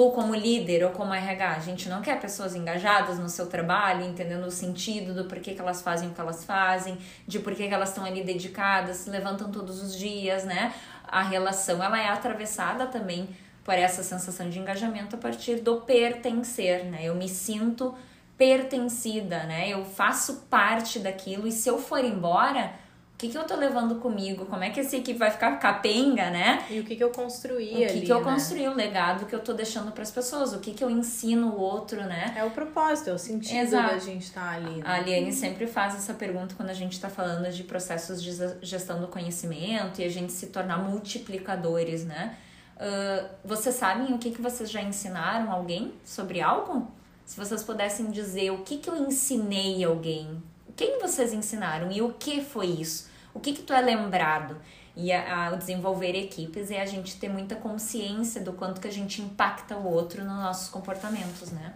tu 0.00 0.10
como 0.12 0.34
líder 0.34 0.82
ou 0.84 0.92
como 0.92 1.12
RH, 1.12 1.56
a 1.56 1.58
gente 1.58 1.86
não 1.86 2.00
quer 2.00 2.18
pessoas 2.18 2.54
engajadas 2.54 3.18
no 3.18 3.28
seu 3.28 3.46
trabalho, 3.48 4.02
entendendo 4.02 4.46
o 4.46 4.50
sentido 4.50 5.12
do 5.12 5.26
porquê 5.26 5.52
que 5.52 5.60
elas 5.60 5.82
fazem 5.82 6.08
o 6.08 6.14
que 6.14 6.20
elas 6.22 6.42
fazem, 6.42 6.96
de 7.26 7.38
porquê 7.38 7.68
que 7.68 7.74
elas 7.74 7.90
estão 7.90 8.06
ali 8.06 8.24
dedicadas, 8.24 8.96
se 8.96 9.10
levantam 9.10 9.52
todos 9.52 9.82
os 9.82 9.94
dias, 9.94 10.42
né? 10.44 10.72
A 11.06 11.22
relação 11.22 11.84
ela 11.84 12.00
é 12.00 12.08
atravessada 12.08 12.86
também 12.86 13.28
por 13.62 13.74
essa 13.74 14.02
sensação 14.02 14.48
de 14.48 14.58
engajamento 14.58 15.16
a 15.16 15.18
partir 15.18 15.56
do 15.56 15.82
pertencer, 15.82 16.86
né? 16.86 17.00
Eu 17.02 17.14
me 17.14 17.28
sinto 17.28 17.94
pertencida, 18.38 19.42
né? 19.42 19.68
Eu 19.68 19.84
faço 19.84 20.46
parte 20.48 20.98
daquilo 20.98 21.46
e 21.46 21.52
se 21.52 21.68
eu 21.68 21.78
for 21.78 22.02
embora, 22.02 22.72
que, 23.20 23.28
que 23.28 23.36
eu 23.36 23.44
tô 23.44 23.54
levando 23.54 23.96
comigo? 23.96 24.46
Como 24.46 24.64
é 24.64 24.70
que 24.70 24.80
essa 24.80 24.96
equipe 24.96 25.18
vai 25.18 25.30
ficar 25.30 25.56
capenga, 25.58 26.30
né? 26.30 26.64
E 26.70 26.80
o 26.80 26.84
que, 26.84 26.96
que 26.96 27.04
eu 27.04 27.10
construí 27.10 27.74
O 27.74 27.76
que, 27.76 27.84
ali, 27.84 28.00
que 28.00 28.12
eu 28.12 28.18
né? 28.24 28.32
construí, 28.32 28.66
o 28.66 28.74
legado 28.74 29.26
que 29.26 29.34
eu 29.34 29.40
tô 29.40 29.52
deixando 29.52 29.92
para 29.92 30.02
as 30.02 30.10
pessoas, 30.10 30.54
o 30.54 30.58
que, 30.58 30.72
que 30.72 30.82
eu 30.82 30.88
ensino 30.88 31.48
o 31.48 31.60
outro, 31.60 32.02
né? 32.04 32.32
É 32.34 32.42
o 32.44 32.50
propósito, 32.50 33.10
é 33.10 33.12
o 33.12 33.18
sentido 33.18 33.58
Exato. 33.58 33.90
da 33.90 33.98
gente 33.98 34.22
estar 34.22 34.54
ali. 34.54 34.76
Né? 34.76 34.82
A 34.84 34.94
Aliane 34.94 35.32
sempre 35.32 35.66
faz 35.66 35.94
essa 35.94 36.14
pergunta 36.14 36.54
quando 36.56 36.70
a 36.70 36.74
gente 36.74 36.92
está 36.92 37.10
falando 37.10 37.50
de 37.52 37.62
processos 37.62 38.22
de 38.22 38.32
gestão 38.62 39.00
do 39.00 39.08
conhecimento 39.08 40.00
e 40.00 40.04
a 40.04 40.08
gente 40.08 40.32
se 40.32 40.46
tornar 40.46 40.78
multiplicadores, 40.78 42.04
né? 42.06 42.36
Ah, 42.78 43.26
vocês 43.44 43.74
sabem 43.74 44.14
o 44.14 44.18
que, 44.18 44.30
que 44.30 44.40
vocês 44.40 44.70
já 44.70 44.80
ensinaram 44.80 45.52
alguém 45.52 45.92
sobre 46.02 46.40
algo? 46.40 46.90
Se 47.26 47.36
vocês 47.36 47.62
pudessem 47.62 48.10
dizer 48.10 48.50
o 48.50 48.62
que, 48.62 48.78
que 48.78 48.88
eu 48.88 48.96
ensinei 48.96 49.84
alguém, 49.84 50.42
quem 50.74 50.98
vocês 50.98 51.34
ensinaram 51.34 51.92
e 51.92 52.00
o 52.00 52.14
que 52.14 52.42
foi 52.42 52.66
isso? 52.66 53.09
O 53.34 53.40
que, 53.40 53.52
que 53.52 53.62
tu 53.62 53.72
é 53.72 53.80
lembrado? 53.80 54.56
E 54.96 55.12
a, 55.12 55.48
a- 55.48 55.52
o 55.52 55.56
desenvolver 55.56 56.14
equipes 56.16 56.70
é 56.70 56.80
a 56.80 56.86
gente 56.86 57.16
ter 57.18 57.28
muita 57.28 57.54
consciência 57.56 58.40
do 58.42 58.52
quanto 58.52 58.80
que 58.80 58.88
a 58.88 58.92
gente 58.92 59.22
impacta 59.22 59.76
o 59.76 59.86
outro 59.86 60.24
nos 60.24 60.36
nossos 60.36 60.68
comportamentos, 60.68 61.50
né? 61.52 61.74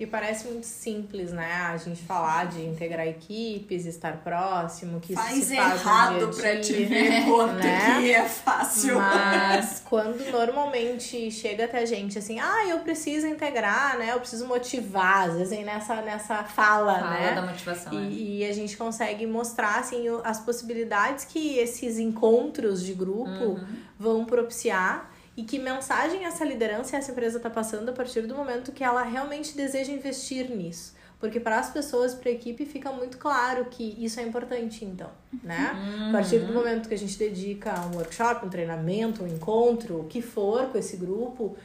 E 0.00 0.06
parece 0.06 0.48
muito 0.48 0.64
simples, 0.64 1.30
né? 1.30 1.52
A 1.68 1.76
gente 1.76 2.02
falar 2.02 2.46
de 2.46 2.64
integrar 2.64 3.06
equipes, 3.06 3.84
estar 3.84 4.16
próximo, 4.24 4.98
que 4.98 5.12
isso 5.12 5.22
Faz 5.22 5.44
se 5.44 5.54
faz 5.54 5.80
errado 5.80 6.26
no 6.26 6.30
dia 6.32 6.42
pra 6.42 6.60
te 6.60 6.72
ver 6.86 7.24
quanto 7.26 7.52
né? 7.56 8.00
que 8.00 8.10
é 8.14 8.24
fácil. 8.26 8.94
Mas 8.96 9.82
quando 9.84 10.24
normalmente 10.32 11.30
chega 11.30 11.66
até 11.66 11.80
a 11.80 11.84
gente 11.84 12.18
assim, 12.18 12.40
ah, 12.40 12.66
eu 12.66 12.78
preciso 12.78 13.26
integrar, 13.26 13.98
né? 13.98 14.12
Eu 14.14 14.20
preciso 14.20 14.46
motivar, 14.46 15.28
às 15.28 15.34
vezes 15.34 15.50
vem 15.50 15.64
nessa, 15.66 15.96
nessa 16.00 16.44
fala, 16.44 16.94
Fala 16.98 17.10
né? 17.10 17.34
da 17.34 17.42
motivação. 17.42 17.92
né? 17.92 18.08
E, 18.10 18.38
e 18.38 18.44
a 18.46 18.52
gente 18.54 18.78
consegue 18.78 19.26
mostrar 19.26 19.80
assim, 19.80 20.06
as 20.24 20.40
possibilidades 20.40 21.26
que 21.26 21.58
esses 21.58 21.98
encontros 21.98 22.82
de 22.82 22.94
grupo 22.94 23.20
Uhum. 23.30 23.66
vão 23.98 24.24
propiciar 24.24 25.10
e 25.40 25.42
que 25.42 25.58
mensagem 25.58 26.26
essa 26.26 26.44
liderança 26.44 26.94
e 26.94 26.98
essa 26.98 27.12
empresa 27.12 27.38
está 27.38 27.48
passando 27.48 27.88
a 27.88 27.92
partir 27.92 28.20
do 28.26 28.34
momento 28.34 28.72
que 28.72 28.84
ela 28.84 29.02
realmente 29.02 29.56
deseja 29.56 29.90
investir 29.90 30.50
nisso. 30.50 30.94
Porque 31.18 31.40
para 31.40 31.58
as 31.58 31.70
pessoas, 31.70 32.14
para 32.14 32.28
a 32.28 32.32
equipe, 32.32 32.66
fica 32.66 32.92
muito 32.92 33.16
claro 33.16 33.64
que 33.70 33.96
isso 34.04 34.20
é 34.20 34.22
importante, 34.22 34.84
então, 34.84 35.08
né? 35.42 35.72
A 36.10 36.12
partir 36.12 36.40
do 36.40 36.52
momento 36.52 36.90
que 36.90 36.94
a 36.94 36.98
gente 36.98 37.16
dedica 37.16 37.72
um 37.86 37.96
workshop, 37.96 38.44
um 38.44 38.50
treinamento, 38.50 39.24
um 39.24 39.26
encontro, 39.26 40.00
o 40.00 40.04
que 40.04 40.20
for 40.20 40.66
com 40.66 40.76
esse 40.76 40.98
grupo, 40.98 41.56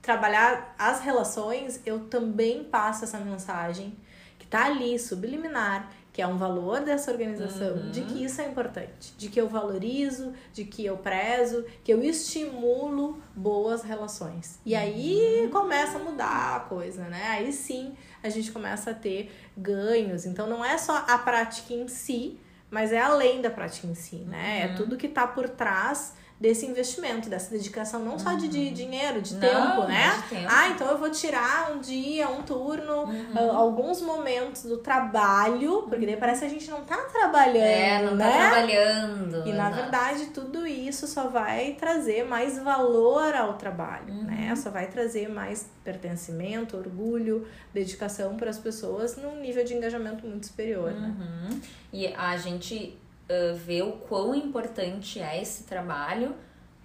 trabalhar 0.00 0.76
as 0.78 1.00
relações, 1.00 1.80
eu 1.84 2.04
também 2.04 2.62
passo 2.62 3.02
essa 3.02 3.18
mensagem 3.18 3.92
que 4.38 4.46
tá 4.46 4.66
ali, 4.66 4.96
subliminar, 5.00 5.90
que 6.16 6.22
é 6.22 6.26
um 6.26 6.38
valor 6.38 6.80
dessa 6.80 7.10
organização, 7.10 7.90
de 7.90 8.00
que 8.00 8.24
isso 8.24 8.40
é 8.40 8.48
importante, 8.48 9.12
de 9.18 9.28
que 9.28 9.38
eu 9.38 9.50
valorizo, 9.50 10.32
de 10.50 10.64
que 10.64 10.82
eu 10.82 10.96
prezo, 10.96 11.66
que 11.84 11.92
eu 11.92 12.02
estimulo 12.02 13.20
boas 13.34 13.82
relações. 13.82 14.58
E 14.64 14.74
aí 14.74 15.46
começa 15.52 15.98
a 15.98 16.00
mudar 16.00 16.56
a 16.56 16.60
coisa, 16.60 17.02
né? 17.04 17.22
Aí 17.32 17.52
sim 17.52 17.94
a 18.22 18.30
gente 18.30 18.50
começa 18.50 18.92
a 18.92 18.94
ter 18.94 19.30
ganhos. 19.54 20.24
Então 20.24 20.46
não 20.46 20.64
é 20.64 20.78
só 20.78 21.04
a 21.06 21.18
prática 21.18 21.74
em 21.74 21.86
si, 21.86 22.40
mas 22.70 22.94
é 22.94 22.98
além 22.98 23.42
da 23.42 23.50
prática 23.50 23.86
em 23.86 23.94
si, 23.94 24.16
né? 24.16 24.70
É 24.70 24.74
tudo 24.74 24.96
que 24.96 25.08
tá 25.08 25.26
por 25.26 25.50
trás 25.50 26.14
desse 26.38 26.66
investimento, 26.66 27.30
dessa 27.30 27.50
dedicação, 27.50 28.00
não 28.04 28.18
só 28.18 28.34
de, 28.34 28.46
de 28.48 28.70
dinheiro, 28.70 29.22
de 29.22 29.34
Não, 29.36 29.40
tempo, 29.40 29.88
né? 29.88 30.14
de 30.22 30.28
tempo. 30.36 30.48
Ah, 30.52 30.68
então 30.68 30.86
eu 30.90 30.98
vou 30.98 31.10
tirar 31.10 31.72
um 31.72 31.78
dia, 31.80 32.28
um 32.28 32.42
turno, 32.42 33.04
ah, 33.34 33.56
alguns 33.56 34.02
momentos 34.02 34.64
do 34.64 34.76
trabalho, 34.76 35.84
porque 35.88 36.04
daí 36.04 36.16
parece 36.18 36.40
que 36.40 36.46
a 36.46 36.50
gente 36.50 36.70
não 36.70 36.82
tá 36.84 36.96
trabalhando, 37.10 37.56
É, 37.56 38.02
não 38.02 38.10
tá 38.18 38.24
né? 38.26 38.38
trabalhando. 38.50 39.48
E 39.48 39.52
na 39.54 39.70
verdade, 39.70 40.26
tudo 40.26 40.66
isso 40.66 41.06
só 41.06 41.26
vai 41.28 41.72
trazer 41.72 42.24
mais 42.26 42.58
valor 42.62 43.34
ao 43.34 43.54
trabalho, 43.54 44.12
Uhum. 44.12 44.24
né? 44.24 44.54
Só 44.56 44.68
vai 44.70 44.88
trazer 44.88 45.28
mais 45.30 45.66
pertencimento, 45.82 46.76
orgulho, 46.76 47.46
dedicação 47.72 48.36
para 48.36 48.50
as 48.50 48.58
pessoas 48.58 49.16
num 49.16 49.40
nível 49.40 49.64
de 49.64 49.72
engajamento 49.74 50.26
muito 50.26 50.46
superior, 50.46 50.92
né? 50.92 51.14
Uhum. 51.18 51.60
E 51.92 52.08
a 52.08 52.36
gente 52.36 52.98
ah, 53.28 53.54
vê 53.54 53.82
o 53.82 53.92
quão 53.92 54.34
importante 54.34 55.20
é 55.20 55.40
esse 55.40 55.64
trabalho 55.64 56.34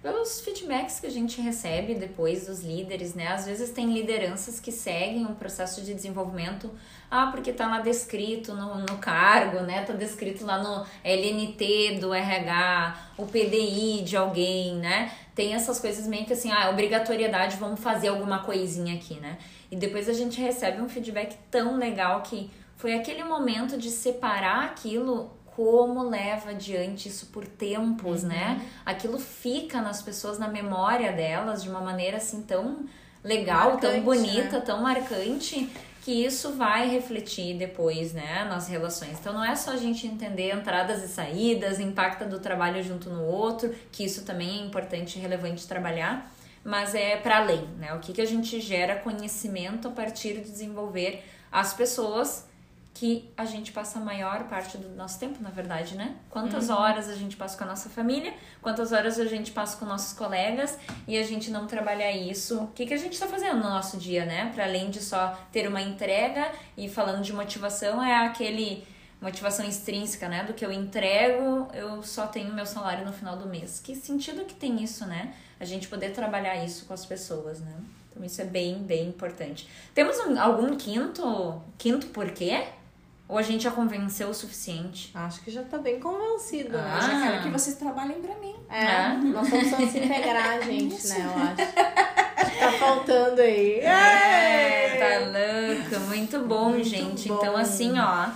pelos 0.02 0.40
feedbacks 0.40 0.98
que 0.98 1.06
a 1.06 1.10
gente 1.10 1.40
recebe 1.40 1.94
depois 1.94 2.46
dos 2.46 2.64
líderes, 2.64 3.14
né? 3.14 3.28
Às 3.28 3.46
vezes 3.46 3.70
tem 3.70 3.94
lideranças 3.94 4.58
que 4.58 4.72
seguem 4.72 5.24
o 5.26 5.34
processo 5.36 5.80
de 5.80 5.94
desenvolvimento, 5.94 6.68
ah, 7.08 7.28
porque 7.28 7.52
tá 7.52 7.68
lá 7.68 7.80
descrito 7.80 8.52
no, 8.52 8.80
no 8.80 8.98
cargo, 8.98 9.60
né? 9.60 9.84
Tá 9.84 9.92
descrito 9.92 10.44
lá 10.44 10.60
no 10.60 10.84
LNT 11.04 11.98
do 12.00 12.12
RH, 12.12 12.96
o 13.16 13.26
PDI 13.26 14.02
de 14.02 14.16
alguém, 14.16 14.74
né? 14.74 15.12
Tem 15.36 15.54
essas 15.54 15.78
coisas 15.78 16.08
meio 16.08 16.26
que 16.26 16.32
assim, 16.32 16.50
ah, 16.50 16.68
obrigatoriedade, 16.70 17.56
vamos 17.56 17.78
fazer 17.78 18.08
alguma 18.08 18.40
coisinha 18.40 18.96
aqui, 18.96 19.20
né? 19.20 19.38
E 19.70 19.76
depois 19.76 20.08
a 20.08 20.12
gente 20.12 20.40
recebe 20.40 20.82
um 20.82 20.88
feedback 20.88 21.36
tão 21.48 21.78
legal 21.78 22.22
que 22.22 22.50
foi 22.76 22.94
aquele 22.94 23.22
momento 23.22 23.78
de 23.78 23.90
separar 23.90 24.64
aquilo 24.64 25.30
como 25.54 26.08
leva 26.08 26.50
adiante 26.50 27.08
isso 27.08 27.26
por 27.26 27.46
tempos, 27.46 28.22
né? 28.22 28.60
Aquilo 28.84 29.18
fica 29.18 29.80
nas 29.80 30.00
pessoas, 30.00 30.38
na 30.38 30.48
memória 30.48 31.12
delas, 31.12 31.62
de 31.62 31.68
uma 31.68 31.80
maneira 31.80 32.16
assim 32.16 32.42
tão 32.42 32.86
legal, 33.22 33.76
tão 33.76 33.90
Marcante, 33.90 34.04
bonita, 34.04 34.58
né? 34.58 34.64
tão 34.64 34.82
marcante, 34.82 35.70
que 36.02 36.24
isso 36.24 36.54
vai 36.54 36.88
refletir 36.88 37.56
depois, 37.56 38.12
né, 38.12 38.44
nas 38.48 38.66
relações. 38.66 39.18
Então 39.20 39.32
não 39.32 39.44
é 39.44 39.54
só 39.54 39.72
a 39.72 39.76
gente 39.76 40.06
entender 40.06 40.52
entradas 40.52 41.02
e 41.04 41.08
saídas, 41.08 41.78
impacta 41.78 42.24
do 42.24 42.40
trabalho 42.40 42.82
junto 42.82 43.08
no 43.08 43.24
outro, 43.24 43.72
que 43.92 44.04
isso 44.04 44.24
também 44.24 44.60
é 44.60 44.64
importante 44.64 45.18
e 45.18 45.22
relevante 45.22 45.66
trabalhar, 45.68 46.32
mas 46.64 46.94
é 46.94 47.16
para 47.16 47.38
além, 47.38 47.68
né? 47.78 47.94
O 47.94 48.00
que, 48.00 48.12
que 48.12 48.20
a 48.20 48.26
gente 48.26 48.60
gera 48.60 48.96
conhecimento 48.96 49.86
a 49.86 49.90
partir 49.90 50.34
de 50.34 50.50
desenvolver 50.50 51.24
as 51.52 51.72
pessoas 51.72 52.48
que 52.94 53.32
a 53.36 53.44
gente 53.46 53.72
passa 53.72 53.98
a 53.98 54.02
maior 54.02 54.44
parte 54.44 54.76
do 54.76 54.88
nosso 54.90 55.18
tempo, 55.18 55.42
na 55.42 55.48
verdade, 55.50 55.96
né? 55.96 56.14
Quantas 56.28 56.68
horas 56.70 57.08
a 57.08 57.14
gente 57.14 57.36
passa 57.36 57.56
com 57.56 57.64
a 57.64 57.66
nossa 57.66 57.88
família, 57.88 58.34
quantas 58.60 58.92
horas 58.92 59.18
a 59.18 59.24
gente 59.24 59.50
passa 59.50 59.76
com 59.78 59.86
nossos 59.86 60.12
colegas 60.12 60.78
e 61.08 61.16
a 61.16 61.22
gente 61.22 61.50
não 61.50 61.66
trabalhar 61.66 62.12
isso. 62.12 62.64
O 62.64 62.66
que, 62.68 62.84
que 62.86 62.92
a 62.94 62.98
gente 62.98 63.18
tá 63.18 63.26
fazendo 63.26 63.56
no 63.56 63.70
nosso 63.70 63.96
dia, 63.96 64.26
né? 64.26 64.50
Para 64.54 64.64
além 64.64 64.90
de 64.90 65.00
só 65.02 65.36
ter 65.50 65.66
uma 65.66 65.80
entrega 65.80 66.52
e 66.76 66.88
falando 66.88 67.22
de 67.22 67.32
motivação, 67.32 68.02
é 68.02 68.26
aquele 68.26 68.86
motivação 69.20 69.64
extrínseca, 69.66 70.28
né? 70.28 70.44
Do 70.44 70.52
que 70.52 70.64
eu 70.64 70.70
entrego, 70.70 71.68
eu 71.72 72.02
só 72.02 72.26
tenho 72.26 72.52
meu 72.52 72.66
salário 72.66 73.06
no 73.06 73.12
final 73.12 73.36
do 73.36 73.46
mês. 73.48 73.80
Que 73.82 73.94
sentido 73.96 74.44
que 74.44 74.54
tem 74.54 74.82
isso, 74.82 75.06
né? 75.06 75.32
A 75.58 75.64
gente 75.64 75.88
poder 75.88 76.10
trabalhar 76.12 76.62
isso 76.62 76.84
com 76.84 76.92
as 76.92 77.06
pessoas, 77.06 77.60
né? 77.60 77.72
Então 78.10 78.22
isso 78.22 78.42
é 78.42 78.44
bem, 78.44 78.82
bem 78.82 79.08
importante. 79.08 79.66
Temos 79.94 80.18
um- 80.18 80.38
algum 80.38 80.76
quinto, 80.76 81.62
quinto 81.78 82.08
porquê? 82.08 82.64
Ou 83.32 83.38
a 83.38 83.42
gente 83.42 83.64
já 83.64 83.70
convenceu 83.70 84.28
o 84.28 84.34
suficiente? 84.34 85.10
Acho 85.14 85.40
que 85.40 85.50
já 85.50 85.62
tá 85.62 85.78
bem 85.78 85.98
convencido, 85.98 86.76
Ah. 86.76 86.82
né? 86.82 86.96
Eu 86.96 87.00
já 87.00 87.20
quero 87.30 87.42
que 87.44 87.48
vocês 87.48 87.76
trabalhem 87.76 88.20
pra 88.20 88.34
mim. 88.34 88.54
É, 88.68 88.84
É. 88.84 89.08
nós 89.24 89.48
vamos 89.48 89.68
só 89.70 89.76
se 89.78 89.98
integrar, 89.98 90.60
gente, 90.68 91.06
né? 91.08 91.16
Eu 91.24 91.42
acho. 91.42 92.58
Tá 92.60 92.72
faltando 92.78 93.40
aí. 93.40 93.80
É, 93.80 94.96
tá 94.98 95.18
louca. 95.30 95.98
Muito 96.08 96.38
bom, 96.40 96.68
Muito 96.72 96.88
gente. 96.88 97.28
bom. 97.28 97.36
Então, 97.36 97.56
assim, 97.56 97.98
ó. 97.98 98.26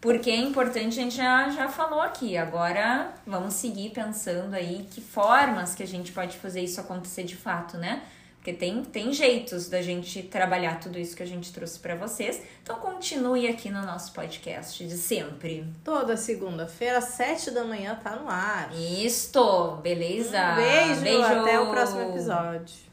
Porque 0.00 0.30
é 0.30 0.36
importante, 0.36 0.98
a 0.98 1.02
gente 1.02 1.16
já, 1.16 1.50
já 1.50 1.68
falou 1.68 2.00
aqui. 2.00 2.36
Agora, 2.38 3.12
vamos 3.26 3.52
seguir 3.54 3.90
pensando 3.90 4.54
aí 4.54 4.86
que 4.90 5.02
formas 5.02 5.74
que 5.74 5.82
a 5.82 5.86
gente 5.86 6.12
pode 6.12 6.38
fazer 6.38 6.62
isso 6.62 6.80
acontecer 6.80 7.24
de 7.24 7.36
fato, 7.36 7.76
né? 7.76 8.00
Porque 8.46 8.56
tem, 8.56 8.84
tem 8.84 9.12
jeitos 9.12 9.68
da 9.68 9.82
gente 9.82 10.22
trabalhar 10.22 10.78
tudo 10.78 11.00
isso 11.00 11.16
que 11.16 11.22
a 11.24 11.26
gente 11.26 11.52
trouxe 11.52 11.80
para 11.80 11.96
vocês. 11.96 12.40
Então 12.62 12.76
continue 12.76 13.48
aqui 13.48 13.70
no 13.70 13.82
nosso 13.82 14.12
podcast 14.12 14.86
de 14.86 14.96
sempre. 14.96 15.66
Toda 15.82 16.16
segunda-feira, 16.16 16.98
às 16.98 17.06
sete 17.06 17.50
da 17.50 17.64
manhã, 17.64 17.98
tá 18.00 18.14
no 18.14 18.28
ar. 18.28 18.70
Isto, 18.72 19.78
beleza? 19.82 20.52
Um 20.52 20.54
beijo, 20.54 21.00
beijo. 21.00 21.24
até 21.24 21.58
o 21.58 21.70
próximo 21.70 22.02
episódio. 22.02 22.86